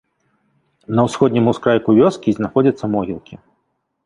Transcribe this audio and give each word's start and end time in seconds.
На 0.99 1.05
усходнім 1.09 1.51
ускрайку 1.53 1.95
вёскі 1.99 2.29
знаходзяцца 2.39 2.85
могілкі. 2.97 3.35